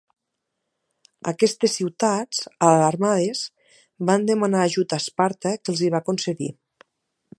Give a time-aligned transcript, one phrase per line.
[1.31, 3.43] Aquestes ciutats, alarmades,
[4.11, 6.51] van demanar ajut a Esparta que els hi va concedir.